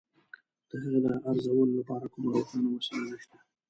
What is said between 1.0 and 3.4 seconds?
د ارزولو لپاره کومه روښانه وسیله نشته.